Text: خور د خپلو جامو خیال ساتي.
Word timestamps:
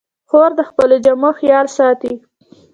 خور 0.29 0.49
د 0.59 0.61
خپلو 0.69 0.95
جامو 1.05 1.31
خیال 1.39 1.67
ساتي. 1.77 2.13